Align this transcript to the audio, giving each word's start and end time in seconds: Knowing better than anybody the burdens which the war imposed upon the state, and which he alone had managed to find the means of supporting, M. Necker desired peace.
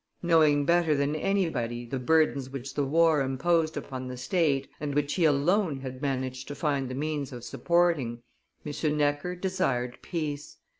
Knowing 0.23 0.65
better 0.65 0.95
than 0.95 1.15
anybody 1.15 1.85
the 1.85 1.99
burdens 1.99 2.49
which 2.49 2.73
the 2.73 2.83
war 2.83 3.21
imposed 3.21 3.77
upon 3.77 4.07
the 4.07 4.17
state, 4.17 4.67
and 4.79 4.95
which 4.95 5.13
he 5.13 5.25
alone 5.25 5.81
had 5.81 6.01
managed 6.01 6.47
to 6.47 6.55
find 6.55 6.89
the 6.89 6.95
means 6.95 7.31
of 7.31 7.43
supporting, 7.43 8.23
M. 8.65 8.97
Necker 8.97 9.35
desired 9.35 9.99
peace. 10.01 10.57